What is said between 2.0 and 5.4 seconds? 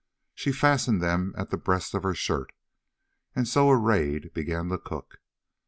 her shirt, and so arrayed began to cook.